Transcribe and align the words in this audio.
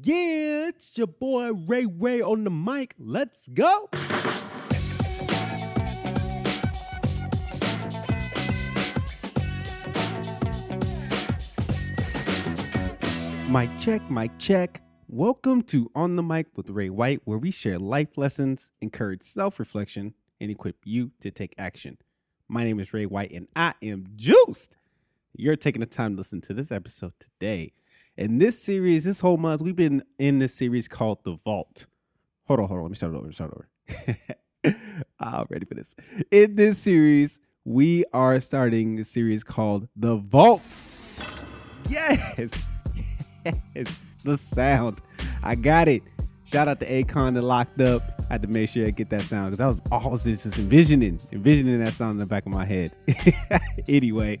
Yeah, 0.00 0.68
it's 0.68 0.96
your 0.96 1.08
boy 1.08 1.52
Ray 1.52 1.86
Ray 1.86 2.20
on 2.22 2.44
the 2.44 2.50
mic. 2.50 2.94
Let's 3.00 3.48
go. 3.48 3.88
Mic 13.50 13.70
check, 13.80 14.08
mic 14.08 14.30
check. 14.38 14.82
Welcome 15.08 15.62
to 15.62 15.90
On 15.96 16.14
the 16.14 16.22
Mic 16.22 16.46
with 16.54 16.70
Ray 16.70 16.90
White, 16.90 17.22
where 17.24 17.38
we 17.38 17.50
share 17.50 17.78
life 17.78 18.16
lessons, 18.16 18.70
encourage 18.80 19.22
self 19.22 19.58
reflection, 19.58 20.14
and 20.40 20.48
equip 20.48 20.76
you 20.84 21.10
to 21.22 21.32
take 21.32 21.54
action. 21.58 21.98
My 22.46 22.62
name 22.62 22.78
is 22.78 22.92
Ray 22.94 23.06
White, 23.06 23.32
and 23.32 23.48
I 23.56 23.74
am 23.82 24.06
juiced. 24.14 24.76
You're 25.34 25.56
taking 25.56 25.80
the 25.80 25.86
time 25.86 26.12
to 26.12 26.18
listen 26.18 26.40
to 26.42 26.54
this 26.54 26.70
episode 26.70 27.14
today. 27.18 27.72
In 28.18 28.38
this 28.38 28.60
series, 28.60 29.04
this 29.04 29.20
whole 29.20 29.36
month, 29.36 29.60
we've 29.62 29.76
been 29.76 30.02
in 30.18 30.40
this 30.40 30.52
series 30.52 30.88
called 30.88 31.22
The 31.22 31.38
Vault. 31.44 31.86
Hold 32.48 32.58
on, 32.58 32.66
hold 32.66 32.78
on. 32.78 32.82
Let 32.82 32.90
me 32.90 32.96
start 32.96 33.14
it 33.14 33.16
over. 33.16 33.32
Start 33.32 33.52
it 33.52 34.36
over. 34.64 34.76
I'm 35.20 35.46
ready 35.48 35.64
for 35.64 35.76
this. 35.76 35.94
In 36.32 36.56
this 36.56 36.78
series, 36.78 37.38
we 37.64 38.04
are 38.12 38.40
starting 38.40 38.98
a 38.98 39.04
series 39.04 39.44
called 39.44 39.86
The 39.94 40.16
Vault. 40.16 40.82
Yes. 41.88 42.66
Yes. 43.44 44.02
The 44.24 44.36
sound. 44.36 45.00
I 45.44 45.54
got 45.54 45.86
it. 45.86 46.02
Shout 46.44 46.66
out 46.66 46.80
to 46.80 46.86
Akon 46.86 47.34
that 47.34 47.42
locked 47.42 47.80
up. 47.80 48.02
I 48.28 48.32
had 48.34 48.42
to 48.42 48.48
make 48.48 48.68
sure 48.68 48.84
I 48.84 48.90
get 48.90 49.10
that 49.10 49.22
sound 49.22 49.52
because 49.52 49.62
I 49.64 49.68
was 49.68 49.80
always 49.92 50.24
just 50.24 50.58
envisioning, 50.58 51.20
envisioning 51.30 51.82
that 51.84 51.92
sound 51.92 52.12
in 52.12 52.18
the 52.18 52.26
back 52.26 52.46
of 52.46 52.52
my 52.52 52.64
head. 52.64 52.90
anyway, 53.88 54.40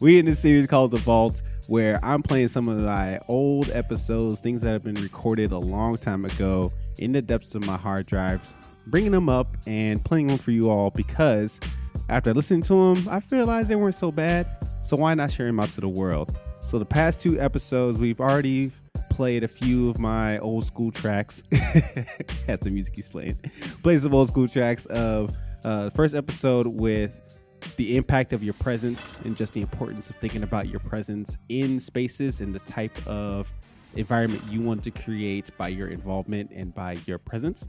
we 0.00 0.18
in 0.18 0.24
this 0.24 0.40
series 0.40 0.66
called 0.66 0.92
The 0.92 0.96
Vault, 0.96 1.42
where 1.68 2.02
I'm 2.02 2.22
playing 2.22 2.48
some 2.48 2.66
of 2.66 2.78
my 2.78 3.20
old 3.28 3.70
episodes, 3.70 4.40
things 4.40 4.62
that 4.62 4.72
have 4.72 4.82
been 4.82 4.94
recorded 4.94 5.52
a 5.52 5.58
long 5.58 5.98
time 5.98 6.24
ago 6.24 6.72
in 6.96 7.12
the 7.12 7.20
depths 7.20 7.54
of 7.54 7.64
my 7.66 7.76
hard 7.76 8.06
drives, 8.06 8.56
bringing 8.86 9.12
them 9.12 9.28
up 9.28 9.54
and 9.66 10.02
playing 10.02 10.28
them 10.28 10.38
for 10.38 10.50
you 10.50 10.70
all 10.70 10.90
because 10.90 11.60
after 12.08 12.32
listening 12.32 12.62
to 12.62 12.94
them, 12.94 13.08
I 13.08 13.22
realized 13.30 13.68
they 13.68 13.76
weren't 13.76 13.94
so 13.94 14.10
bad. 14.10 14.46
So 14.82 14.96
why 14.96 15.12
not 15.12 15.30
share 15.30 15.46
them 15.46 15.60
out 15.60 15.68
to 15.70 15.82
the 15.82 15.88
world? 15.88 16.34
So 16.62 16.78
the 16.78 16.86
past 16.86 17.20
two 17.20 17.38
episodes, 17.38 17.98
we've 17.98 18.20
already 18.20 18.72
played 19.10 19.44
a 19.44 19.48
few 19.48 19.90
of 19.90 19.98
my 19.98 20.38
old 20.38 20.64
school 20.64 20.90
tracks. 20.90 21.42
As 22.48 22.60
the 22.60 22.70
music 22.70 22.96
he's 22.96 23.08
playing, 23.08 23.38
played 23.82 24.00
some 24.00 24.14
old 24.14 24.28
school 24.28 24.48
tracks 24.48 24.86
of 24.86 25.36
uh, 25.64 25.84
the 25.84 25.90
first 25.90 26.14
episode 26.14 26.66
with 26.66 27.10
the 27.76 27.96
impact 27.96 28.32
of 28.32 28.42
your 28.42 28.54
presence 28.54 29.14
and 29.24 29.36
just 29.36 29.52
the 29.52 29.60
importance 29.60 30.10
of 30.10 30.16
thinking 30.16 30.42
about 30.42 30.68
your 30.68 30.80
presence 30.80 31.36
in 31.48 31.80
spaces 31.80 32.40
and 32.40 32.54
the 32.54 32.60
type 32.60 32.96
of 33.06 33.52
environment 33.94 34.42
you 34.50 34.60
want 34.60 34.82
to 34.84 34.90
create 34.90 35.50
by 35.56 35.68
your 35.68 35.88
involvement 35.88 36.50
and 36.50 36.74
by 36.74 36.96
your 37.06 37.18
presence. 37.18 37.66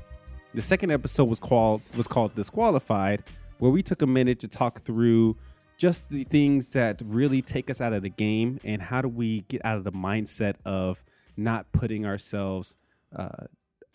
The 0.54 0.62
second 0.62 0.92
episode 0.92 1.26
was 1.26 1.40
called 1.40 1.82
was 1.96 2.08
called 2.08 2.36
Disqualified, 2.36 3.24
where 3.60 3.72
we 3.72 3.84
took 3.84 4.02
a 4.02 4.08
minute 4.08 4.40
to 4.40 4.48
talk 4.48 4.82
through 4.84 5.38
just 5.78 6.08
the 6.10 6.24
things 6.26 6.70
that 6.70 7.02
really 7.06 7.42
take 7.42 7.70
us 7.70 7.80
out 7.80 7.94
of 7.94 8.02
the 8.02 8.10
game 8.10 8.60
and 8.64 8.82
how 8.82 9.02
do 9.02 9.08
we 9.08 9.42
get 9.42 9.64
out 9.64 9.78
of 9.78 9.84
the 9.84 9.92
mindset 9.92 10.56
of 10.66 11.04
not 11.38 11.72
putting 11.72 12.06
ourselves 12.06 12.76
uh, 13.16 13.30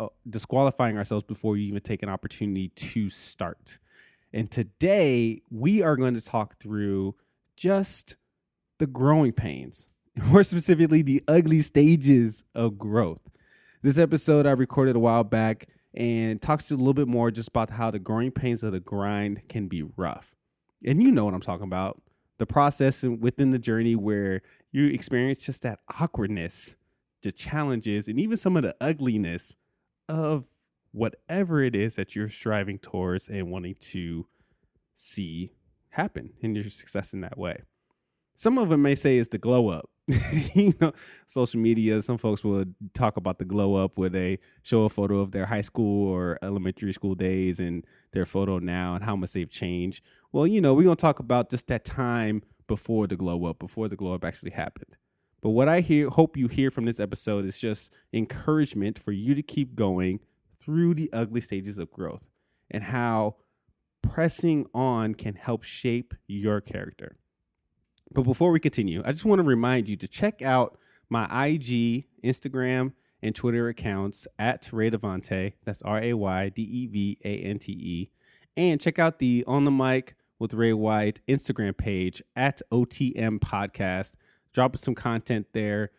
uh, 0.00 0.06
disqualifying 0.30 0.96
ourselves 0.96 1.24
before 1.24 1.52
we 1.52 1.62
even 1.62 1.80
take 1.80 2.02
an 2.02 2.08
opportunity 2.08 2.68
to 2.70 3.10
start 3.10 3.78
and 4.34 4.50
today 4.50 5.40
we 5.48 5.80
are 5.80 5.96
going 5.96 6.14
to 6.14 6.20
talk 6.20 6.58
through 6.58 7.14
just 7.56 8.16
the 8.80 8.86
growing 8.86 9.32
pains 9.32 9.88
more 10.16 10.42
specifically 10.42 11.02
the 11.02 11.22
ugly 11.28 11.62
stages 11.62 12.44
of 12.54 12.76
growth. 12.76 13.20
This 13.82 13.96
episode 13.96 14.44
i 14.44 14.50
recorded 14.50 14.96
a 14.96 14.98
while 14.98 15.24
back 15.24 15.68
and 15.94 16.42
talks 16.42 16.70
a 16.72 16.76
little 16.76 16.94
bit 16.94 17.06
more 17.06 17.30
just 17.30 17.48
about 17.48 17.70
how 17.70 17.92
the 17.92 18.00
growing 18.00 18.32
pains 18.32 18.64
of 18.64 18.72
the 18.72 18.80
grind 18.80 19.40
can 19.48 19.68
be 19.68 19.84
rough. 19.96 20.34
And 20.84 21.00
you 21.00 21.12
know 21.12 21.24
what 21.24 21.34
I'm 21.34 21.40
talking 21.40 21.64
about 21.64 22.02
the 22.38 22.46
process 22.46 23.04
within 23.04 23.52
the 23.52 23.58
journey 23.60 23.94
where 23.94 24.42
you 24.72 24.88
experience 24.88 25.38
just 25.38 25.62
that 25.62 25.78
awkwardness, 26.00 26.74
the 27.22 27.30
challenges, 27.30 28.08
and 28.08 28.18
even 28.18 28.36
some 28.36 28.56
of 28.56 28.64
the 28.64 28.74
ugliness 28.80 29.54
of 30.08 30.44
whatever 30.94 31.60
it 31.60 31.74
is 31.74 31.96
that 31.96 32.14
you're 32.14 32.28
striving 32.28 32.78
towards 32.78 33.28
and 33.28 33.50
wanting 33.50 33.74
to 33.80 34.26
see 34.94 35.50
happen 35.90 36.30
in 36.40 36.54
your 36.54 36.70
success 36.70 37.12
in 37.12 37.20
that 37.20 37.36
way. 37.36 37.60
Some 38.36 38.58
of 38.58 38.68
them 38.68 38.82
may 38.82 38.94
say 38.94 39.18
it's 39.18 39.28
the 39.28 39.38
glow 39.38 39.68
up. 39.68 39.90
you 40.54 40.72
know, 40.80 40.92
social 41.26 41.58
media, 41.58 42.00
some 42.00 42.16
folks 42.16 42.44
will 42.44 42.64
talk 42.92 43.16
about 43.16 43.38
the 43.38 43.44
glow 43.44 43.74
up 43.74 43.98
where 43.98 44.08
they 44.08 44.38
show 44.62 44.84
a 44.84 44.88
photo 44.88 45.18
of 45.18 45.32
their 45.32 45.46
high 45.46 45.62
school 45.62 46.08
or 46.08 46.38
elementary 46.42 46.92
school 46.92 47.16
days 47.16 47.58
and 47.58 47.84
their 48.12 48.26
photo 48.26 48.58
now 48.58 48.94
and 48.94 49.04
how 49.04 49.16
much 49.16 49.32
they've 49.32 49.50
changed. 49.50 50.00
Well, 50.30 50.46
you 50.46 50.60
know, 50.60 50.74
we're 50.74 50.84
going 50.84 50.96
to 50.96 51.00
talk 51.00 51.18
about 51.18 51.50
just 51.50 51.66
that 51.68 51.84
time 51.84 52.42
before 52.68 53.08
the 53.08 53.16
glow 53.16 53.46
up, 53.46 53.58
before 53.58 53.88
the 53.88 53.96
glow 53.96 54.14
up 54.14 54.24
actually 54.24 54.52
happened. 54.52 54.96
But 55.40 55.50
what 55.50 55.68
I 55.68 55.80
hear, 55.80 56.08
hope 56.08 56.36
you 56.36 56.46
hear 56.48 56.70
from 56.70 56.84
this 56.84 57.00
episode 57.00 57.44
is 57.46 57.58
just 57.58 57.90
encouragement 58.12 58.98
for 58.98 59.12
you 59.12 59.34
to 59.34 59.42
keep 59.42 59.74
going 59.74 60.20
through 60.64 60.94
the 60.94 61.10
ugly 61.12 61.40
stages 61.40 61.78
of 61.78 61.90
growth 61.90 62.26
and 62.70 62.82
how 62.82 63.36
pressing 64.02 64.66
on 64.74 65.14
can 65.14 65.34
help 65.34 65.62
shape 65.62 66.14
your 66.26 66.60
character. 66.60 67.16
But 68.12 68.22
before 68.22 68.50
we 68.50 68.60
continue, 68.60 69.02
I 69.04 69.12
just 69.12 69.24
want 69.24 69.40
to 69.40 69.44
remind 69.44 69.88
you 69.88 69.96
to 69.96 70.08
check 70.08 70.42
out 70.42 70.78
my 71.10 71.24
IG, 71.24 72.06
Instagram, 72.24 72.92
and 73.22 73.34
Twitter 73.34 73.68
accounts 73.68 74.26
at 74.38 74.68
Ray 74.72 74.90
Devante. 74.90 75.54
That's 75.64 75.82
R 75.82 76.00
A 76.00 76.14
Y 76.14 76.48
D 76.50 76.62
E 76.62 76.86
V 76.86 77.18
A 77.24 77.38
N 77.38 77.58
T 77.58 77.72
E. 77.72 78.10
And 78.56 78.80
check 78.80 78.98
out 78.98 79.18
the 79.18 79.44
On 79.46 79.64
the 79.64 79.70
Mic 79.70 80.14
with 80.38 80.54
Ray 80.54 80.72
White 80.72 81.20
Instagram 81.28 81.76
page 81.76 82.22
at 82.36 82.60
OTM 82.70 83.40
Podcast. 83.40 84.12
Drop 84.52 84.74
us 84.74 84.82
some 84.82 84.94
content 84.94 85.46
there 85.52 85.90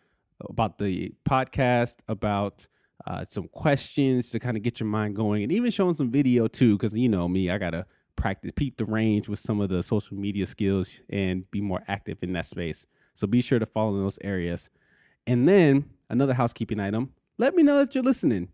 about 0.42 0.78
the 0.78 1.14
podcast, 1.28 1.98
about 2.08 2.68
uh, 3.08 3.26
some 3.30 3.48
questions 3.50 4.30
to 4.32 4.40
kind 4.40 4.58
of 4.58 4.64
get 4.64 4.80
your 4.80 4.88
mind 4.88 5.16
going, 5.16 5.44
and 5.44 5.52
even 5.52 5.72
showing 5.72 5.94
some 5.94 6.12
video 6.12 6.48
too, 6.48 6.78
because 6.78 6.96
you 6.98 7.10
know 7.10 7.28
me, 7.28 7.50
I 7.50 7.58
gotta 7.58 7.86
practice, 8.16 8.52
peep 8.56 8.78
the 8.78 8.86
range 8.86 9.28
with 9.28 9.40
some 9.40 9.60
of 9.62 9.70
the 9.70 9.84
social 9.84 10.18
media 10.18 10.46
skills 10.46 10.90
and 11.10 11.50
be 11.52 11.62
more 11.62 11.84
active 11.88 12.18
in 12.22 12.34
that 12.34 12.46
space. 12.46 12.86
So 13.14 13.28
be 13.28 13.42
sure 13.42 13.60
to 13.60 13.66
follow 13.66 13.96
in 13.96 14.04
those 14.04 14.20
areas. 14.24 14.70
And 15.28 15.48
then 15.48 15.90
another 16.10 16.34
housekeeping 16.34 16.80
item 16.80 17.12
let 17.38 17.56
me 17.56 17.64
know 17.64 17.80
that 17.80 17.94
you're 17.94 18.04
listening. 18.04 18.50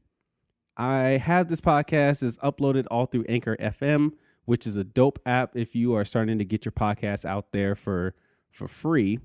I 0.75 1.17
have 1.23 1.49
this 1.49 1.61
podcast 1.61 2.23
is 2.23 2.37
uploaded 2.39 2.87
all 2.89 3.05
through 3.05 3.25
Anchor 3.29 3.55
FM, 3.57 4.13
which 4.45 4.65
is 4.65 4.77
a 4.77 4.83
dope 4.83 5.19
app 5.25 5.55
if 5.55 5.75
you 5.75 5.93
are 5.95 6.05
starting 6.05 6.39
to 6.39 6.45
get 6.45 6.65
your 6.65 6.71
podcast 6.71 7.25
out 7.25 7.51
there 7.51 7.75
for 7.75 8.15
for 8.49 8.67
free. 8.67 9.19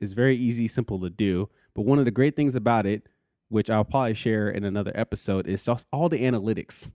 It's 0.00 0.12
very 0.12 0.36
easy, 0.36 0.68
simple 0.68 1.00
to 1.00 1.10
do. 1.10 1.48
But 1.74 1.82
one 1.82 1.98
of 1.98 2.04
the 2.04 2.10
great 2.10 2.36
things 2.36 2.54
about 2.54 2.86
it, 2.86 3.08
which 3.48 3.70
I'll 3.70 3.84
probably 3.84 4.14
share 4.14 4.50
in 4.50 4.64
another 4.64 4.92
episode, 4.94 5.46
is 5.46 5.64
just 5.64 5.86
all 5.92 6.08
the 6.08 6.20
analytics, 6.22 6.90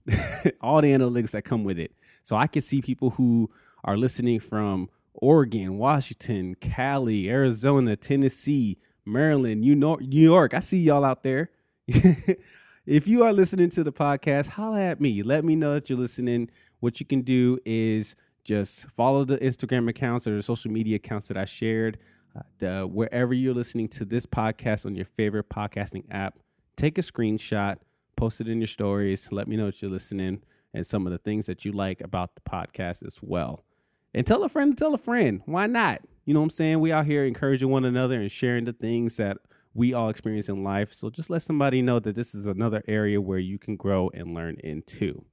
all 0.60 0.80
the 0.80 0.92
analytics 0.92 1.32
that 1.32 1.42
come 1.42 1.64
with 1.64 1.78
it. 1.78 1.92
So 2.22 2.36
I 2.36 2.46
can 2.46 2.62
see 2.62 2.80
people 2.80 3.10
who 3.10 3.50
are 3.84 3.96
listening 3.96 4.40
from 4.40 4.88
Oregon, 5.14 5.78
Washington, 5.78 6.54
Cali, 6.56 7.28
Arizona, 7.28 7.96
Tennessee, 7.96 8.78
Maryland, 9.04 9.60
New 9.60 9.76
York, 9.76 10.00
New 10.00 10.20
York. 10.20 10.54
I 10.54 10.60
see 10.60 10.78
y'all 10.78 11.04
out 11.04 11.22
there. 11.22 11.50
if 11.86 13.06
you 13.06 13.24
are 13.24 13.32
listening 13.32 13.70
to 13.70 13.84
the 13.84 13.92
podcast, 13.92 14.48
holla 14.48 14.80
at 14.80 15.00
me. 15.00 15.22
Let 15.22 15.44
me 15.44 15.56
know 15.56 15.74
that 15.74 15.90
you're 15.90 15.98
listening. 15.98 16.50
What 16.80 17.00
you 17.00 17.06
can 17.06 17.22
do 17.22 17.58
is 17.64 18.16
just 18.44 18.86
follow 18.90 19.24
the 19.24 19.38
Instagram 19.38 19.88
accounts 19.88 20.26
or 20.26 20.36
the 20.36 20.42
social 20.42 20.70
media 20.70 20.96
accounts 20.96 21.28
that 21.28 21.36
I 21.36 21.44
shared. 21.44 21.98
Uh, 22.36 22.82
wherever 22.82 23.32
you're 23.32 23.54
listening 23.54 23.88
to 23.88 24.04
this 24.04 24.26
podcast 24.26 24.86
on 24.86 24.94
your 24.94 25.04
favorite 25.04 25.48
podcasting 25.48 26.04
app, 26.10 26.38
take 26.76 26.98
a 26.98 27.02
screenshot, 27.02 27.76
post 28.16 28.40
it 28.40 28.48
in 28.48 28.60
your 28.60 28.66
stories. 28.66 29.28
Let 29.30 29.48
me 29.48 29.56
know 29.56 29.66
that 29.66 29.80
you're 29.80 29.90
listening 29.90 30.42
and 30.72 30.86
some 30.86 31.06
of 31.06 31.12
the 31.12 31.18
things 31.18 31.46
that 31.46 31.64
you 31.64 31.72
like 31.72 32.00
about 32.00 32.34
the 32.34 32.40
podcast 32.40 33.06
as 33.06 33.18
well. 33.22 33.64
And 34.12 34.26
tell 34.26 34.42
a 34.42 34.48
friend 34.48 34.76
to 34.76 34.78
tell 34.78 34.94
a 34.94 34.98
friend. 34.98 35.42
Why 35.46 35.66
not? 35.66 36.02
You 36.24 36.34
know 36.34 36.40
what 36.40 36.44
I'm 36.44 36.50
saying? 36.50 36.80
We 36.80 36.92
out 36.92 37.06
here 37.06 37.24
encouraging 37.24 37.68
one 37.68 37.84
another 37.84 38.20
and 38.20 38.30
sharing 38.30 38.64
the 38.64 38.72
things 38.72 39.16
that 39.16 39.38
we 39.74 39.92
all 39.92 40.08
experience 40.08 40.48
in 40.48 40.62
life. 40.64 40.92
So 40.92 41.10
just 41.10 41.30
let 41.30 41.42
somebody 41.42 41.82
know 41.82 41.98
that 41.98 42.14
this 42.14 42.34
is 42.34 42.46
another 42.46 42.82
area 42.86 43.20
where 43.20 43.38
you 43.38 43.58
can 43.58 43.76
grow 43.76 44.10
and 44.14 44.32
learn 44.32 44.56
into. 44.62 45.24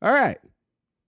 All 0.00 0.12
right. 0.12 0.38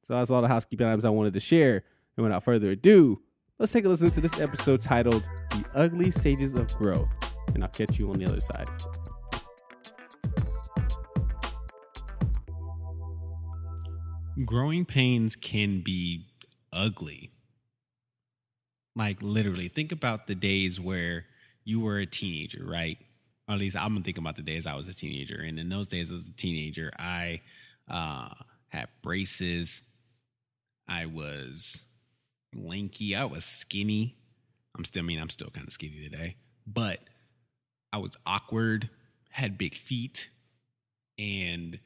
So 0.03 0.15
that's 0.15 0.31
all 0.31 0.43
the 0.43 0.49
housekeeping 0.49 0.87
items 0.87 1.05
I 1.05 1.11
wanted 1.11 1.35
to 1.35 1.41
share. 1.41 1.85
And 2.17 2.25
without 2.25 2.45
further 2.45 2.71
ado, 2.71 3.23
let's 3.59 3.73
take 3.73 3.85
a 3.85 3.89
listen 3.89 4.11
to 4.11 4.21
this 4.21 4.41
episode 4.41 4.81
titled 4.81 5.23
The 5.51 5.65
Ugly 5.75 6.11
Stages 6.11 6.55
of 6.55 6.75
Growth. 6.77 7.09
And 7.55 7.63
I'll 7.63 7.71
catch 7.71 7.99
you 7.99 8.11
on 8.11 8.19
the 8.19 8.27
other 8.27 8.41
side. 8.41 8.69
Growing 14.45 14.85
pains 14.85 15.37
can 15.37 15.81
be 15.81 16.27
ugly. 16.73 17.31
Like 18.97 19.23
literally, 19.23 19.69
think 19.69 19.93
about 19.93 20.27
the 20.27 20.35
days 20.35 20.81
where 20.81 21.27
you 21.65 21.81
were 21.81 21.99
a 21.99 22.07
teenager, 22.07 22.65
right? 22.65 22.99
Or 23.49 23.55
at 23.55 23.61
least 23.61 23.77
I'm 23.77 24.03
thinking 24.03 24.23
about 24.23 24.37
the 24.37 24.43
days 24.43 24.67
I 24.67 24.75
was 24.75 24.89
a 24.89 24.95
teenager. 24.95 25.41
And 25.41 25.59
in 25.59 25.69
those 25.69 25.89
days 25.89 26.11
as 26.11 26.27
a 26.27 26.33
teenager, 26.33 26.91
I 26.99 27.41
uh, 27.89 28.31
had 28.69 28.89
braces. 29.03 29.83
I 30.89 31.07
was 31.07 31.85
lanky. 32.57 33.15
I 33.15 33.25
was 33.25 33.45
skinny. 33.45 34.17
I'm 34.77 34.85
still, 34.85 35.03
I 35.03 35.07
mean, 35.07 35.21
I'm 35.21 35.31
still 35.31 35.51
kind 35.51 35.67
of 35.67 35.73
skinny 35.73 36.03
today, 36.03 36.37
but 36.67 37.01
I 37.93 37.99
was 37.99 38.17
awkward, 38.27 38.91
had 39.31 39.57
big 39.57 39.75
feet, 39.75 40.29
and 41.19 41.79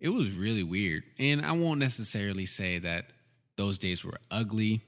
it 0.00 0.08
was 0.08 0.32
really 0.32 0.64
weird. 0.64 1.04
And 1.18 1.44
I 1.44 1.52
won't 1.52 1.80
necessarily 1.80 2.46
say 2.46 2.78
that 2.80 3.06
those 3.56 3.78
days 3.78 4.04
were 4.04 4.18
ugly. 4.30 4.82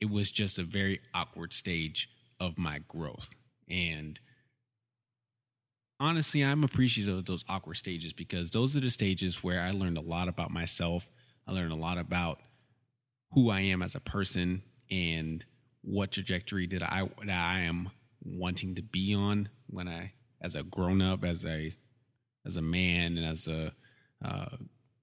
It 0.00 0.08
was 0.08 0.30
just 0.30 0.58
a 0.58 0.62
very 0.62 1.00
awkward 1.14 1.52
stage 1.52 2.08
of 2.38 2.58
my 2.58 2.78
growth. 2.86 3.30
And 3.68 4.18
honestly, 6.00 6.42
I'm 6.42 6.64
appreciative 6.64 7.18
of 7.18 7.26
those 7.26 7.44
awkward 7.48 7.74
stages 7.74 8.12
because 8.12 8.50
those 8.50 8.76
are 8.76 8.80
the 8.80 8.90
stages 8.90 9.42
where 9.42 9.60
I 9.60 9.72
learned 9.72 9.98
a 9.98 10.02
lot 10.02 10.28
about 10.28 10.50
myself. 10.50 11.10
I 11.46 11.52
learned 11.52 11.72
a 11.72 11.76
lot 11.76 11.98
about 11.98 12.40
who 13.32 13.50
I 13.50 13.60
am 13.60 13.82
as 13.82 13.94
a 13.94 14.00
person 14.00 14.62
and 14.90 15.44
what 15.82 16.12
trajectory 16.12 16.66
did 16.66 16.82
I 16.82 17.08
that 17.24 17.30
I 17.30 17.60
am 17.60 17.90
wanting 18.22 18.74
to 18.76 18.82
be 18.82 19.14
on 19.14 19.48
when 19.68 19.88
I 19.88 20.12
as 20.40 20.54
a 20.54 20.62
grown 20.62 21.02
up, 21.02 21.24
as 21.24 21.44
a 21.44 21.74
as 22.46 22.56
a 22.56 22.62
man, 22.62 23.18
and 23.18 23.26
as 23.26 23.48
a 23.48 23.72
uh, 24.24 24.56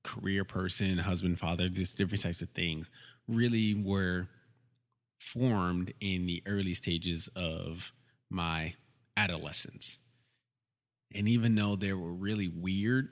career 0.04 0.44
person, 0.44 0.98
husband, 0.98 1.40
father, 1.40 1.70
just 1.70 1.98
different 1.98 2.24
types 2.24 2.42
of 2.42 2.50
things 2.50 2.90
really 3.28 3.74
were 3.74 4.28
formed 5.20 5.94
in 6.00 6.26
the 6.26 6.44
early 6.46 6.74
stages 6.74 7.30
of 7.36 7.92
my 8.30 8.74
adolescence. 9.18 10.00
And 11.14 11.28
even 11.28 11.56
though 11.56 11.76
they 11.76 11.94
were 11.94 12.14
really 12.14 12.48
weird, 12.48 13.10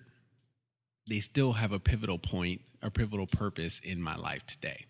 they 1.08 1.20
still 1.20 1.54
have 1.54 1.72
a 1.72 1.80
pivotal 1.80 2.18
point 2.18 2.62
a 2.82 2.92
pivotal 2.92 3.26
purpose 3.26 3.80
in 3.80 4.02
my 4.02 4.16
life 4.18 4.46
today. 4.46 4.86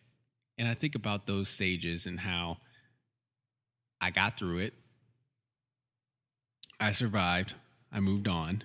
And 0.58 0.68
I 0.68 0.74
think 0.74 0.96
about 0.96 1.26
those 1.26 1.50
stages 1.50 2.06
and 2.06 2.20
how 2.20 2.58
I 4.00 4.12
got 4.12 4.38
through 4.38 4.60
it. 4.60 4.74
I 6.80 6.92
survived. 6.92 7.56
I 7.92 8.00
moved 8.00 8.28
on. 8.28 8.64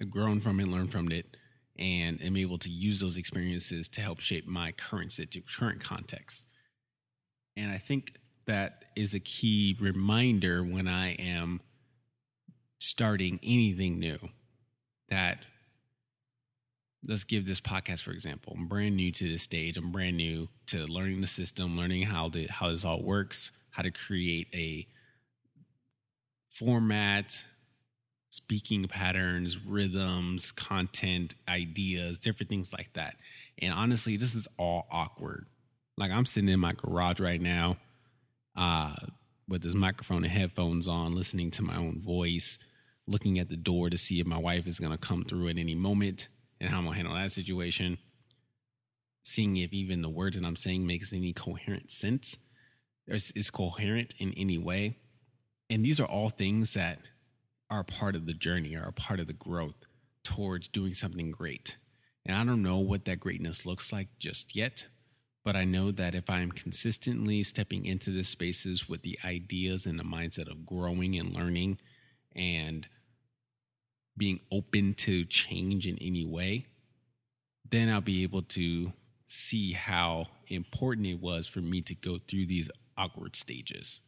I've 0.00 0.10
grown 0.10 0.40
from 0.40 0.60
it, 0.60 0.68
learned 0.68 0.90
from 0.90 1.12
it, 1.12 1.36
and 1.78 2.20
am 2.22 2.36
able 2.36 2.58
to 2.58 2.68
use 2.68 3.00
those 3.00 3.16
experiences 3.16 3.88
to 3.90 4.00
help 4.00 4.20
shape 4.20 4.46
my 4.46 4.72
current 4.72 5.12
situ- 5.12 5.42
current 5.42 5.82
context. 5.82 6.44
And 7.56 7.70
I 7.70 7.78
think 7.78 8.14
that 8.46 8.86
is 8.96 9.14
a 9.14 9.20
key 9.20 9.76
reminder 9.80 10.62
when 10.62 10.88
I 10.88 11.12
am 11.12 11.60
starting 12.80 13.38
anything 13.42 13.98
new 13.98 14.18
that 15.08 15.44
let's 17.06 17.24
give 17.24 17.46
this 17.46 17.60
podcast 17.60 18.00
for 18.00 18.12
example 18.12 18.54
i'm 18.56 18.66
brand 18.66 18.96
new 18.96 19.12
to 19.12 19.28
this 19.28 19.42
stage. 19.42 19.76
I'm 19.76 19.92
brand 19.92 20.16
new 20.16 20.48
to 20.66 20.84
learning 20.86 21.20
the 21.20 21.26
system 21.26 21.76
learning 21.76 22.02
how 22.02 22.30
to 22.30 22.46
how 22.46 22.70
this 22.70 22.84
all 22.84 23.02
works 23.02 23.52
how 23.70 23.82
to 23.82 23.90
create 23.90 24.48
a 24.54 24.86
format 26.50 27.44
speaking 28.30 28.86
patterns 28.88 29.58
rhythms 29.58 30.52
content 30.52 31.34
ideas 31.48 32.18
different 32.18 32.50
things 32.50 32.72
like 32.72 32.92
that. 32.94 33.16
And 33.58 33.72
honestly 33.72 34.16
this 34.16 34.34
is 34.34 34.48
all 34.58 34.86
awkward. 34.90 35.46
Like 35.96 36.10
i'm 36.10 36.26
sitting 36.26 36.48
in 36.48 36.60
my 36.60 36.72
garage 36.72 37.20
right 37.20 37.40
now 37.40 37.76
uh 38.56 38.94
with 39.48 39.62
this 39.62 39.74
microphone 39.74 40.24
and 40.24 40.32
headphones 40.32 40.88
on 40.88 41.14
listening 41.14 41.50
to 41.52 41.62
my 41.62 41.76
own 41.76 42.00
voice 42.00 42.58
looking 43.06 43.38
at 43.38 43.50
the 43.50 43.56
door 43.56 43.90
to 43.90 43.98
see 43.98 44.20
if 44.20 44.26
my 44.26 44.38
wife 44.38 44.66
is 44.66 44.80
going 44.80 44.92
to 44.92 44.98
come 44.98 45.24
through 45.24 45.48
at 45.48 45.58
any 45.58 45.74
moment 45.74 46.28
and 46.64 46.72
how 46.72 46.78
I'm 46.78 46.86
to 46.86 46.92
handle 46.92 47.14
that 47.14 47.32
situation. 47.32 47.98
Seeing 49.22 49.56
if 49.58 49.72
even 49.72 50.02
the 50.02 50.08
words 50.08 50.36
that 50.36 50.46
I'm 50.46 50.56
saying 50.56 50.86
makes 50.86 51.12
any 51.12 51.32
coherent 51.32 51.90
sense, 51.90 52.38
or 53.08 53.16
is 53.16 53.50
coherent 53.50 54.14
in 54.18 54.32
any 54.34 54.58
way. 54.58 54.98
And 55.68 55.84
these 55.84 56.00
are 56.00 56.06
all 56.06 56.30
things 56.30 56.74
that 56.74 57.00
are 57.70 57.84
part 57.84 58.16
of 58.16 58.26
the 58.26 58.34
journey, 58.34 58.74
are 58.74 58.88
a 58.88 58.92
part 58.92 59.20
of 59.20 59.26
the 59.26 59.32
growth 59.32 59.86
towards 60.22 60.68
doing 60.68 60.94
something 60.94 61.30
great. 61.30 61.76
And 62.24 62.36
I 62.36 62.44
don't 62.44 62.62
know 62.62 62.78
what 62.78 63.04
that 63.04 63.20
greatness 63.20 63.66
looks 63.66 63.92
like 63.92 64.08
just 64.18 64.56
yet, 64.56 64.86
but 65.44 65.56
I 65.56 65.64
know 65.64 65.90
that 65.92 66.14
if 66.14 66.30
I'm 66.30 66.50
consistently 66.50 67.42
stepping 67.42 67.84
into 67.84 68.10
the 68.10 68.24
spaces 68.24 68.88
with 68.88 69.02
the 69.02 69.18
ideas 69.24 69.84
and 69.84 69.98
the 69.98 70.04
mindset 70.04 70.50
of 70.50 70.64
growing 70.64 71.18
and 71.18 71.34
learning 71.34 71.78
and 72.34 72.88
being 74.16 74.40
open 74.50 74.94
to 74.94 75.24
change 75.24 75.86
in 75.86 75.98
any 76.00 76.24
way, 76.24 76.66
then 77.68 77.88
I'll 77.88 78.00
be 78.00 78.22
able 78.22 78.42
to 78.42 78.92
see 79.26 79.72
how 79.72 80.26
important 80.48 81.06
it 81.06 81.20
was 81.20 81.46
for 81.46 81.60
me 81.60 81.80
to 81.82 81.94
go 81.94 82.18
through 82.28 82.46
these 82.46 82.70
awkward 82.96 83.34
stages. 83.34 84.00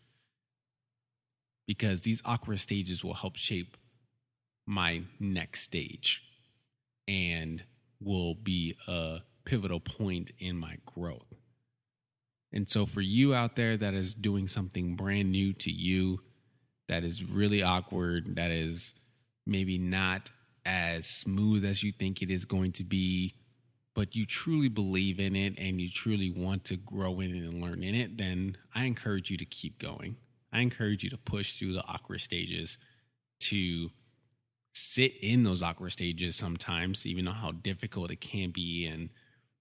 Because 1.67 2.03
these 2.03 2.23
awkward 2.25 2.61
stages 2.61 3.05
will 3.05 3.15
help 3.15 3.37
shape 3.37 3.77
my 4.67 5.03
next 5.19 5.63
stage 5.63 6.23
and 7.09 7.63
will 8.01 8.35
be 8.35 8.77
a 8.87 9.19
pivotal 9.45 9.81
point 9.81 10.31
in 10.39 10.57
my 10.57 10.77
growth. 10.87 11.35
And 12.53 12.69
so, 12.69 12.87
for 12.87 13.01
you 13.01 13.35
out 13.35 13.57
there 13.57 13.77
that 13.77 13.95
is 13.95 14.15
doing 14.15 14.47
something 14.47 14.95
brand 14.95 15.33
new 15.33 15.53
to 15.55 15.71
you, 15.71 16.21
that 16.89 17.03
is 17.03 17.25
really 17.25 17.63
awkward, 17.63 18.37
that 18.37 18.51
is 18.51 18.95
maybe 19.47 19.79
not 19.79 20.31
as 20.65 21.07
smooth 21.07 21.65
as 21.65 21.83
you 21.83 21.93
think 21.93 22.21
it 22.21 22.31
is 22.31 22.45
going 22.45 22.73
to 22.73 22.85
be, 22.85 23.35
but 23.95 24.17
you 24.17 24.27
truly 24.27 24.69
believe 24.69 25.21
in 25.21 25.37
it 25.37 25.55
and 25.59 25.81
you 25.81 25.89
truly 25.89 26.31
want 26.31 26.65
to 26.65 26.77
grow 26.77 27.21
in 27.21 27.35
it 27.35 27.49
and 27.49 27.63
learn 27.63 27.83
in 27.83 27.95
it, 27.95 28.19
then 28.19 28.57
I 28.75 28.85
encourage 28.85 29.31
you 29.31 29.37
to 29.39 29.45
keep 29.45 29.79
going. 29.79 30.17
I 30.53 30.61
encourage 30.61 31.05
you 31.05 31.11
to 31.11 31.19
push 31.19 31.59
through 31.59 31.75
the 31.75 31.87
awkward 31.87 32.21
stages, 32.21 32.79
to 33.41 33.91
sit 34.75 35.15
in 35.23 35.45
those 35.45 35.63
awkward 35.63 35.91
stages 35.91 36.37
sometimes, 36.37 37.07
even 37.07 37.25
though 37.25 37.33
how 37.33 37.53
difficult 37.53 38.11
it 38.11 38.21
can 38.21 38.51
be 38.51 38.87
and 38.87 39.11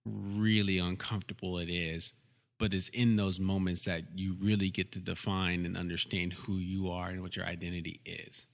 really 0.06 0.78
uncomfortable 0.80 1.58
it 1.58 1.70
is. 1.70 2.14
But 2.58 2.74
it's 2.74 2.90
in 2.90 3.18
those 3.18 3.40
moments 3.40 3.86
that 3.86 4.04
you 4.16 4.36
really 4.40 4.70
get 4.70 4.92
to 4.94 5.00
define 5.00 5.66
and 5.66 5.78
understand 5.78 6.34
who 6.34 6.56
you 6.56 6.90
are 6.90 7.10
and 7.10 7.22
what 7.22 7.36
your 7.36 7.46
identity 7.46 8.00
is. 8.06 8.46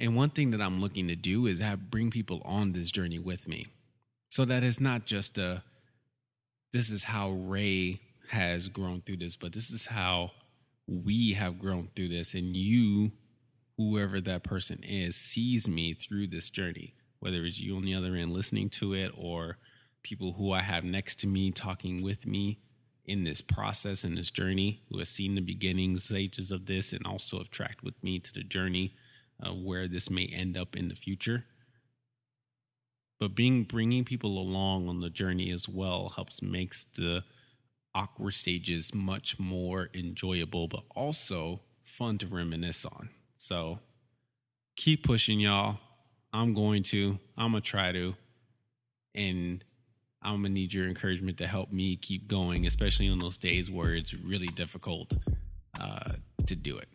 And 0.00 0.14
one 0.14 0.30
thing 0.30 0.50
that 0.52 0.60
I'm 0.60 0.80
looking 0.80 1.08
to 1.08 1.16
do 1.16 1.46
is 1.46 1.58
have 1.58 1.90
bring 1.90 2.10
people 2.10 2.40
on 2.44 2.72
this 2.72 2.90
journey 2.90 3.18
with 3.18 3.48
me. 3.48 3.66
So 4.28 4.44
that 4.44 4.62
it's 4.62 4.80
not 4.80 5.06
just 5.06 5.38
a 5.38 5.62
this 6.72 6.90
is 6.90 7.04
how 7.04 7.30
Ray 7.30 8.00
has 8.28 8.68
grown 8.68 9.00
through 9.00 9.16
this, 9.16 9.36
but 9.36 9.52
this 9.52 9.70
is 9.70 9.86
how 9.86 10.32
we 10.86 11.32
have 11.32 11.58
grown 11.58 11.88
through 11.96 12.08
this 12.08 12.34
and 12.34 12.54
you 12.54 13.10
whoever 13.78 14.20
that 14.20 14.42
person 14.42 14.82
is 14.82 15.16
sees 15.16 15.68
me 15.68 15.94
through 15.94 16.26
this 16.26 16.50
journey, 16.50 16.94
whether 17.20 17.44
it's 17.44 17.58
you 17.58 17.76
on 17.76 17.84
the 17.84 17.94
other 17.94 18.14
end 18.16 18.32
listening 18.32 18.68
to 18.68 18.92
it 18.92 19.12
or 19.16 19.56
people 20.02 20.32
who 20.32 20.52
I 20.52 20.60
have 20.60 20.84
next 20.84 21.20
to 21.20 21.26
me 21.26 21.50
talking 21.50 22.02
with 22.02 22.26
me 22.26 22.58
in 23.06 23.24
this 23.24 23.40
process 23.40 24.04
in 24.04 24.14
this 24.14 24.30
journey 24.30 24.82
who 24.90 24.98
have 24.98 25.08
seen 25.08 25.34
the 25.34 25.40
beginning 25.40 25.98
stages 25.98 26.50
of 26.50 26.66
this 26.66 26.92
and 26.92 27.06
also 27.06 27.38
have 27.38 27.50
tracked 27.50 27.82
with 27.82 28.02
me 28.04 28.18
to 28.18 28.34
the 28.34 28.42
journey 28.42 28.94
uh, 29.44 29.50
where 29.50 29.88
this 29.88 30.10
may 30.10 30.26
end 30.26 30.56
up 30.56 30.76
in 30.76 30.88
the 30.88 30.94
future. 30.94 31.44
But 33.20 33.34
being 33.34 33.64
bringing 33.64 34.04
people 34.04 34.38
along 34.38 34.88
on 34.88 35.00
the 35.00 35.10
journey 35.10 35.50
as 35.50 35.68
well 35.68 36.12
helps 36.14 36.40
makes 36.40 36.86
the 36.94 37.24
awkward 37.94 38.34
stages 38.34 38.94
much 38.94 39.38
more 39.40 39.88
enjoyable, 39.92 40.68
but 40.68 40.84
also 40.94 41.60
fun 41.84 42.18
to 42.18 42.26
reminisce 42.26 42.84
on. 42.84 43.10
So 43.36 43.80
keep 44.76 45.04
pushing, 45.04 45.40
y'all. 45.40 45.78
I'm 46.32 46.54
going 46.54 46.82
to. 46.84 47.18
I'm 47.36 47.52
gonna 47.52 47.60
try 47.60 47.90
to, 47.92 48.14
and 49.14 49.64
I'm 50.22 50.42
gonna 50.42 50.50
need 50.50 50.74
your 50.74 50.86
encouragement 50.86 51.38
to 51.38 51.46
help 51.46 51.72
me 51.72 51.96
keep 51.96 52.28
going, 52.28 52.66
especially 52.66 53.08
on 53.08 53.18
those 53.18 53.38
days 53.38 53.70
where 53.70 53.94
it's 53.94 54.14
really 54.14 54.48
difficult 54.48 55.16
uh, 55.80 56.12
to 56.46 56.54
do 56.54 56.76
it. 56.76 56.88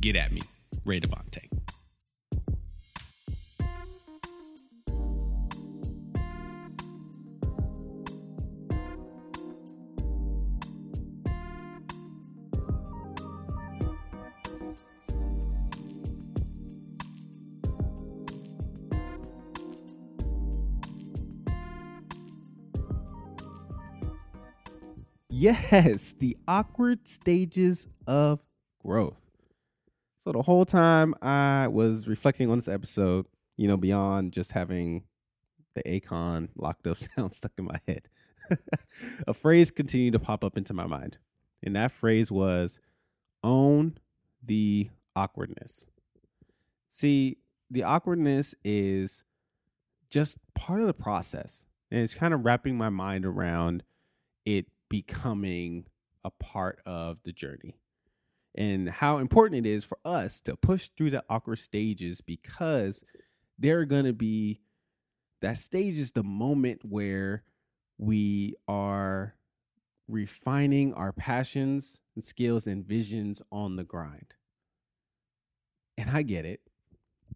Get 0.00 0.16
at 0.16 0.32
me. 0.32 0.42
Ray 0.88 1.00
Devante. 1.00 1.42
Yes, 25.28 26.14
the 26.18 26.38
awkward 26.48 27.06
stages 27.06 27.86
of 28.06 28.40
growth. 28.82 29.27
So 30.28 30.32
the 30.32 30.42
whole 30.42 30.66
time 30.66 31.14
I 31.22 31.68
was 31.68 32.06
reflecting 32.06 32.50
on 32.50 32.58
this 32.58 32.68
episode, 32.68 33.24
you 33.56 33.66
know, 33.66 33.78
beyond 33.78 34.34
just 34.34 34.52
having 34.52 35.04
the 35.74 35.82
Akon 35.84 36.50
locked 36.54 36.86
up 36.86 36.98
sound 37.16 37.32
stuck 37.32 37.52
in 37.56 37.64
my 37.64 37.80
head, 37.88 38.10
a 39.26 39.32
phrase 39.32 39.70
continued 39.70 40.12
to 40.12 40.18
pop 40.18 40.44
up 40.44 40.58
into 40.58 40.74
my 40.74 40.86
mind. 40.86 41.16
And 41.62 41.74
that 41.76 41.92
phrase 41.92 42.30
was 42.30 42.78
own 43.42 43.96
the 44.44 44.90
awkwardness. 45.16 45.86
See, 46.90 47.38
the 47.70 47.84
awkwardness 47.84 48.54
is 48.62 49.24
just 50.10 50.36
part 50.54 50.82
of 50.82 50.88
the 50.88 50.92
process. 50.92 51.64
And 51.90 52.02
it's 52.02 52.14
kind 52.14 52.34
of 52.34 52.44
wrapping 52.44 52.76
my 52.76 52.90
mind 52.90 53.24
around 53.24 53.82
it 54.44 54.66
becoming 54.90 55.86
a 56.22 56.30
part 56.30 56.82
of 56.84 57.16
the 57.22 57.32
journey 57.32 57.78
and 58.58 58.90
how 58.90 59.18
important 59.18 59.64
it 59.64 59.70
is 59.70 59.84
for 59.84 59.98
us 60.04 60.40
to 60.40 60.56
push 60.56 60.90
through 60.96 61.10
the 61.10 61.24
awkward 61.30 61.60
stages 61.60 62.20
because 62.20 63.04
they're 63.56 63.84
going 63.84 64.04
to 64.04 64.12
be 64.12 64.60
that 65.40 65.58
stage 65.58 65.96
is 65.96 66.10
the 66.10 66.24
moment 66.24 66.84
where 66.84 67.44
we 67.98 68.56
are 68.66 69.36
refining 70.08 70.92
our 70.94 71.12
passions 71.12 72.00
and 72.16 72.24
skills 72.24 72.66
and 72.66 72.84
visions 72.84 73.40
on 73.52 73.76
the 73.76 73.84
grind. 73.84 74.34
And 75.96 76.10
I 76.10 76.22
get 76.22 76.44
it. 76.44 76.60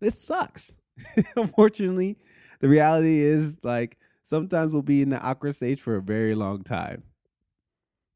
This 0.00 0.20
sucks. 0.20 0.72
Unfortunately, 1.36 2.18
the 2.60 2.68
reality 2.68 3.20
is 3.20 3.56
like 3.62 3.96
sometimes 4.24 4.72
we'll 4.72 4.82
be 4.82 5.02
in 5.02 5.10
the 5.10 5.20
awkward 5.20 5.54
stage 5.54 5.80
for 5.80 5.94
a 5.94 6.02
very 6.02 6.34
long 6.34 6.64
time. 6.64 7.04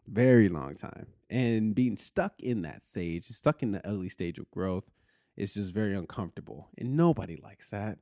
Very 0.06 0.48
long 0.48 0.74
time 0.74 1.06
and 1.30 1.74
being 1.74 1.96
stuck 1.96 2.34
in 2.38 2.62
that 2.62 2.84
stage, 2.84 3.26
stuck 3.26 3.62
in 3.62 3.72
the 3.72 3.86
early 3.86 4.08
stage 4.08 4.38
of 4.38 4.50
growth, 4.50 4.84
is 5.36 5.54
just 5.54 5.72
very 5.72 5.94
uncomfortable. 5.94 6.68
And 6.78 6.96
nobody 6.96 7.36
likes 7.36 7.70
that. 7.70 7.98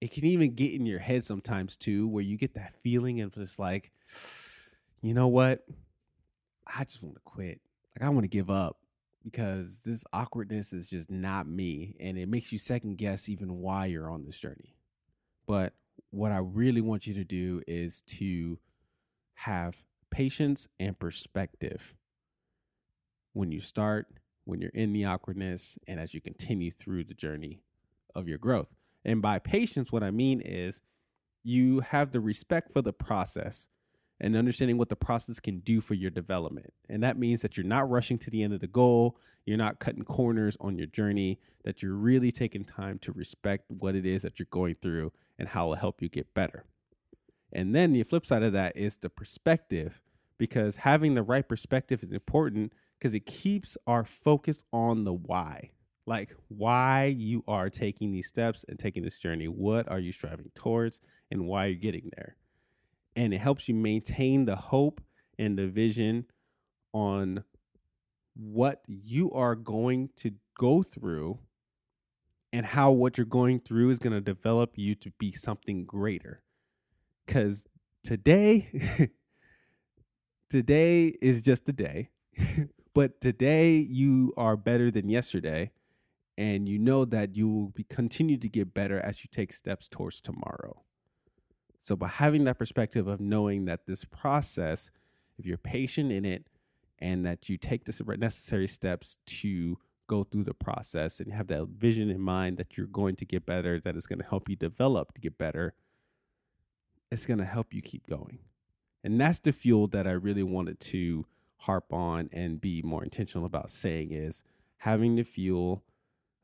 It 0.00 0.12
can 0.12 0.24
even 0.24 0.54
get 0.54 0.72
in 0.72 0.86
your 0.86 0.98
head 0.98 1.24
sometimes 1.24 1.76
too, 1.76 2.08
where 2.08 2.24
you 2.24 2.36
get 2.36 2.54
that 2.54 2.74
feeling 2.82 3.20
of 3.20 3.34
just 3.34 3.58
like, 3.58 3.92
you 5.02 5.14
know 5.14 5.28
what? 5.28 5.64
I 6.66 6.84
just 6.84 7.02
want 7.02 7.16
to 7.16 7.22
quit. 7.24 7.60
Like, 7.96 8.06
I 8.06 8.10
want 8.10 8.24
to 8.24 8.28
give 8.28 8.50
up 8.50 8.78
because 9.22 9.80
this 9.80 10.04
awkwardness 10.12 10.72
is 10.72 10.88
just 10.88 11.10
not 11.10 11.46
me. 11.46 11.96
And 12.00 12.18
it 12.18 12.28
makes 12.28 12.50
you 12.50 12.58
second 12.58 12.96
guess 12.98 13.28
even 13.28 13.58
why 13.58 13.86
you're 13.86 14.10
on 14.10 14.24
this 14.24 14.38
journey. 14.38 14.74
But 15.46 15.74
what 16.10 16.32
I 16.32 16.38
really 16.38 16.80
want 16.80 17.06
you 17.06 17.14
to 17.14 17.24
do 17.24 17.62
is 17.66 18.02
to 18.02 18.58
have 19.34 19.76
patience 20.10 20.68
and 20.78 20.98
perspective 20.98 21.94
when 23.32 23.52
you 23.52 23.60
start, 23.60 24.06
when 24.44 24.60
you're 24.60 24.70
in 24.70 24.92
the 24.92 25.04
awkwardness, 25.04 25.78
and 25.86 26.00
as 26.00 26.14
you 26.14 26.20
continue 26.20 26.70
through 26.70 27.04
the 27.04 27.14
journey 27.14 27.62
of 28.14 28.28
your 28.28 28.38
growth. 28.38 28.68
And 29.04 29.22
by 29.22 29.38
patience, 29.38 29.92
what 29.92 30.02
I 30.02 30.10
mean 30.10 30.40
is 30.40 30.80
you 31.42 31.80
have 31.80 32.12
the 32.12 32.20
respect 32.20 32.72
for 32.72 32.82
the 32.82 32.92
process 32.92 33.68
and 34.20 34.36
understanding 34.36 34.76
what 34.76 34.90
the 34.90 34.96
process 34.96 35.40
can 35.40 35.60
do 35.60 35.80
for 35.80 35.94
your 35.94 36.10
development. 36.10 36.72
And 36.88 37.02
that 37.02 37.18
means 37.18 37.40
that 37.42 37.56
you're 37.56 37.64
not 37.64 37.88
rushing 37.88 38.18
to 38.18 38.30
the 38.30 38.42
end 38.42 38.52
of 38.52 38.60
the 38.60 38.66
goal, 38.66 39.16
you're 39.46 39.56
not 39.56 39.78
cutting 39.78 40.04
corners 40.04 40.56
on 40.60 40.76
your 40.76 40.88
journey, 40.88 41.38
that 41.64 41.82
you're 41.82 41.94
really 41.94 42.30
taking 42.30 42.64
time 42.64 42.98
to 43.00 43.12
respect 43.12 43.64
what 43.68 43.94
it 43.94 44.04
is 44.04 44.22
that 44.22 44.38
you're 44.38 44.46
going 44.50 44.74
through 44.82 45.12
and 45.38 45.48
how 45.48 45.64
it'll 45.64 45.76
help 45.76 46.02
you 46.02 46.08
get 46.08 46.32
better. 46.34 46.64
And 47.52 47.74
then 47.74 47.92
the 47.92 48.02
flip 48.02 48.26
side 48.26 48.42
of 48.42 48.52
that 48.52 48.76
is 48.76 48.98
the 48.98 49.10
perspective, 49.10 50.00
because 50.38 50.76
having 50.76 51.14
the 51.14 51.22
right 51.22 51.46
perspective 51.46 52.02
is 52.02 52.12
important 52.12 52.72
because 52.98 53.14
it 53.14 53.26
keeps 53.26 53.76
our 53.86 54.04
focus 54.04 54.64
on 54.72 55.04
the 55.04 55.12
why. 55.12 55.70
Like 56.06 56.34
why 56.48 57.04
you 57.04 57.44
are 57.46 57.70
taking 57.70 58.12
these 58.12 58.28
steps 58.28 58.64
and 58.68 58.78
taking 58.78 59.02
this 59.02 59.18
journey. 59.18 59.46
What 59.46 59.90
are 59.90 59.98
you 59.98 60.12
striving 60.12 60.50
towards 60.54 61.00
and 61.30 61.46
why 61.46 61.66
you're 61.66 61.78
getting 61.78 62.10
there? 62.16 62.36
And 63.16 63.34
it 63.34 63.38
helps 63.38 63.68
you 63.68 63.74
maintain 63.74 64.44
the 64.44 64.56
hope 64.56 65.00
and 65.38 65.58
the 65.58 65.66
vision 65.66 66.26
on 66.92 67.44
what 68.34 68.82
you 68.86 69.32
are 69.32 69.54
going 69.54 70.10
to 70.16 70.32
go 70.58 70.82
through 70.82 71.38
and 72.52 72.66
how 72.66 72.90
what 72.90 73.16
you're 73.16 73.24
going 73.24 73.60
through 73.60 73.90
is 73.90 73.98
going 73.98 74.12
to 74.12 74.20
develop 74.20 74.72
you 74.76 74.94
to 74.96 75.10
be 75.18 75.32
something 75.32 75.84
greater 75.84 76.42
because 77.30 77.64
today 78.02 78.68
today 80.50 81.14
is 81.22 81.42
just 81.42 81.68
a 81.68 81.72
day 81.72 82.10
but 82.94 83.20
today 83.20 83.76
you 83.76 84.34
are 84.36 84.56
better 84.56 84.90
than 84.90 85.08
yesterday 85.08 85.70
and 86.36 86.68
you 86.68 86.76
know 86.76 87.04
that 87.04 87.36
you 87.36 87.48
will 87.48 87.68
be 87.68 87.84
continue 87.84 88.36
to 88.36 88.48
get 88.48 88.74
better 88.74 88.98
as 88.98 89.22
you 89.22 89.28
take 89.30 89.52
steps 89.52 89.86
towards 89.86 90.20
tomorrow. 90.20 90.82
So 91.82 91.94
by 91.94 92.08
having 92.08 92.44
that 92.44 92.58
perspective 92.58 93.06
of 93.06 93.20
knowing 93.20 93.66
that 93.66 93.86
this 93.86 94.04
process 94.04 94.90
if 95.38 95.46
you're 95.46 95.56
patient 95.56 96.10
in 96.10 96.24
it 96.24 96.48
and 96.98 97.24
that 97.24 97.48
you 97.48 97.56
take 97.56 97.84
the 97.84 98.16
necessary 98.18 98.66
steps 98.66 99.18
to 99.26 99.78
go 100.08 100.24
through 100.24 100.44
the 100.44 100.54
process 100.54 101.20
and 101.20 101.32
have 101.32 101.46
that 101.46 101.68
vision 101.68 102.10
in 102.10 102.20
mind 102.20 102.56
that 102.56 102.76
you're 102.76 102.88
going 102.88 103.14
to 103.14 103.24
get 103.24 103.46
better 103.46 103.78
that 103.78 103.96
is 103.96 104.08
going 104.08 104.18
to 104.18 104.26
help 104.26 104.48
you 104.48 104.56
develop 104.56 105.14
to 105.14 105.20
get 105.20 105.38
better 105.38 105.74
it's 107.10 107.26
going 107.26 107.38
to 107.38 107.44
help 107.44 107.74
you 107.74 107.82
keep 107.82 108.06
going. 108.08 108.38
And 109.02 109.20
that's 109.20 109.38
the 109.38 109.52
fuel 109.52 109.86
that 109.88 110.06
I 110.06 110.12
really 110.12 110.42
wanted 110.42 110.78
to 110.80 111.26
harp 111.56 111.92
on 111.92 112.30
and 112.32 112.60
be 112.60 112.82
more 112.82 113.02
intentional 113.02 113.46
about 113.46 113.70
saying 113.70 114.12
is 114.12 114.42
having 114.78 115.16
the 115.16 115.22
fuel 115.24 115.82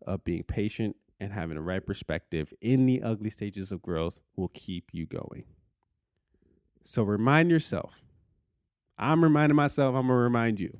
of 0.06 0.24
being 0.24 0.42
patient 0.42 0.96
and 1.20 1.32
having 1.32 1.56
the 1.56 1.62
right 1.62 1.84
perspective 1.84 2.52
in 2.60 2.86
the 2.86 3.02
ugly 3.02 3.30
stages 3.30 3.72
of 3.72 3.82
growth 3.82 4.20
will 4.36 4.48
keep 4.48 4.90
you 4.92 5.06
going. 5.06 5.44
So 6.84 7.02
remind 7.02 7.50
yourself. 7.50 8.02
I'm 8.98 9.22
reminding 9.22 9.56
myself, 9.56 9.94
I'm 9.94 10.06
going 10.06 10.18
to 10.18 10.22
remind 10.22 10.60
you. 10.60 10.76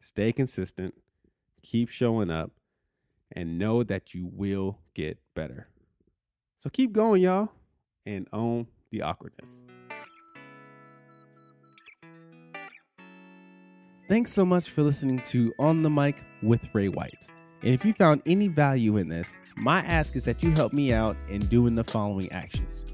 Stay 0.00 0.32
consistent, 0.32 0.94
keep 1.62 1.88
showing 1.88 2.30
up, 2.30 2.52
and 3.32 3.58
know 3.58 3.82
that 3.82 4.14
you 4.14 4.28
will 4.32 4.78
get 4.94 5.18
better. 5.34 5.68
So 6.56 6.70
keep 6.70 6.92
going, 6.92 7.22
y'all, 7.22 7.50
and 8.04 8.28
own 8.32 8.66
the 8.90 9.02
awkwardness. 9.02 9.62
Thanks 14.08 14.32
so 14.32 14.44
much 14.44 14.70
for 14.70 14.82
listening 14.82 15.20
to 15.26 15.52
On 15.58 15.82
the 15.82 15.90
Mic 15.90 16.22
with 16.40 16.68
Ray 16.72 16.88
White. 16.88 17.26
And 17.62 17.74
if 17.74 17.84
you 17.84 17.92
found 17.92 18.22
any 18.24 18.46
value 18.46 18.98
in 18.98 19.08
this, 19.08 19.36
my 19.56 19.80
ask 19.80 20.14
is 20.14 20.24
that 20.26 20.42
you 20.42 20.52
help 20.52 20.72
me 20.72 20.92
out 20.92 21.16
in 21.28 21.46
doing 21.46 21.74
the 21.74 21.82
following 21.82 22.30
actions. 22.30 22.84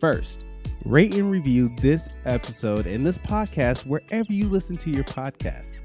First, 0.00 0.44
rate 0.84 1.14
and 1.14 1.30
review 1.30 1.72
this 1.80 2.08
episode 2.24 2.86
and 2.86 3.06
this 3.06 3.18
podcast 3.18 3.86
wherever 3.86 4.32
you 4.32 4.48
listen 4.48 4.76
to 4.78 4.90
your 4.90 5.04
podcast. 5.04 5.78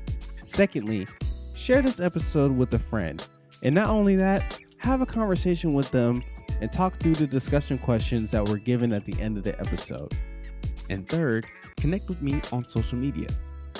Secondly, 0.44 1.08
share 1.56 1.84
this 1.84 2.00
episode 2.00 2.52
with 2.52 2.74
a 2.74 2.80
friend. 2.80 3.28
And 3.62 3.76
not 3.76 3.90
only 3.90 4.16
that, 4.16 4.58
have 4.80 5.02
a 5.02 5.06
conversation 5.06 5.76
with 5.76 5.92
them 5.92 6.24
and 6.62 6.72
talk 6.72 6.98
through 7.00 7.16
the 7.16 7.28
discussion 7.28 7.78
questions 7.78 8.32
that 8.32 8.48
were 8.48 8.58
given 8.58 8.94
at 8.94 9.06
the 9.06 9.20
end 9.20 9.38
of 9.38 9.44
the 9.44 9.60
episode. 9.60 10.16
And 10.90 11.08
third, 11.10 11.46
connect 11.78 12.08
with 12.08 12.22
me 12.22 12.42
on 12.52 12.64
social 12.64 12.98
media. 12.98 13.28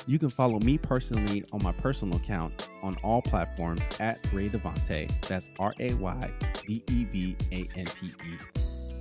You 0.08 0.18
can 0.18 0.30
follow 0.30 0.60
me 0.60 0.78
personally 0.78 1.44
on 1.54 1.62
my 1.62 1.72
personal 1.72 2.18
account 2.18 2.68
on 2.82 2.96
all 3.04 3.22
platforms 3.22 3.82
at 4.00 4.26
Ray 4.34 4.50
Devante. 4.50 5.10
That's 5.28 5.50
R 5.60 5.74
A 5.80 5.94
Y 5.94 6.32
D 6.66 6.84
E 6.90 7.06
V 7.06 7.36
A 7.52 7.70
N 7.78 7.86
T 7.86 8.08
E. 8.08 8.38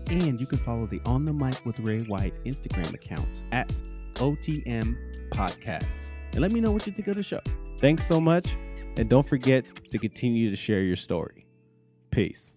And 0.09 0.39
you 0.41 0.47
can 0.47 0.59
follow 0.59 0.87
the 0.87 1.01
On 1.07 1.25
the 1.25 1.33
Mic 1.33 1.65
with 1.65 1.79
Ray 1.81 2.01
White 2.01 2.35
Instagram 2.45 2.93
account 2.95 3.43
at 3.53 3.69
OTM 4.17 4.97
Podcast. 5.31 6.03
And 6.33 6.41
let 6.43 6.53
me 6.53 6.61
know 6.61 6.71
what 6.71 6.87
you 6.87 6.93
think 6.93 7.09
of 7.09 7.17
the 7.17 7.23
show. 7.23 7.41
Thanks 7.79 8.07
so 8.07 8.21
much. 8.21 8.57
And 8.97 9.09
don't 9.09 9.27
forget 9.27 9.65
to 9.91 9.99
continue 9.99 10.51
to 10.51 10.57
share 10.57 10.83
your 10.83 10.97
story. 10.97 11.47
Peace. 12.11 12.57